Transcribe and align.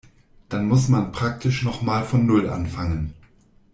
Dann 0.49 0.67
muss 0.67 0.87
man 0.87 1.11
praktisch 1.11 1.61
noch 1.61 1.83
mal 1.83 2.03
von 2.03 2.25
Null 2.25 2.49
anfangen. 2.49 3.13